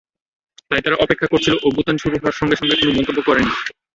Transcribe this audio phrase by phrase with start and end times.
[0.69, 3.51] তাই তারা অপেক্ষা করছিল, অভ্যুত্থান শুরু হওয়ার সঙ্গে সঙ্গে কোনো মন্তব্য করেনি।